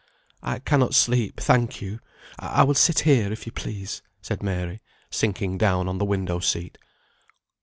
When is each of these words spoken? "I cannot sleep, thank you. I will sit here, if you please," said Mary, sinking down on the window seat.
"I 0.41 0.57
cannot 0.57 0.95
sleep, 0.95 1.39
thank 1.39 1.79
you. 1.79 1.99
I 2.39 2.63
will 2.63 2.73
sit 2.73 3.01
here, 3.01 3.31
if 3.31 3.45
you 3.45 3.51
please," 3.51 4.01
said 4.19 4.41
Mary, 4.41 4.81
sinking 5.11 5.59
down 5.59 5.87
on 5.87 5.99
the 5.99 6.05
window 6.05 6.39
seat. 6.39 6.79